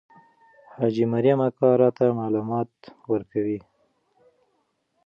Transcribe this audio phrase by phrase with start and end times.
[0.73, 2.71] حاجي مریم اکا راته معلومات
[3.11, 3.59] ورکوي.